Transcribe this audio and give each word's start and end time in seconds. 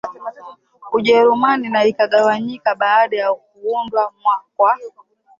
Ujerumani 0.91 1.69
na 1.69 1.83
ikagawanyika 1.85 2.75
baada 2.75 3.17
ya 3.17 3.33
kuundwa 3.33 4.11
kwa 4.57 4.77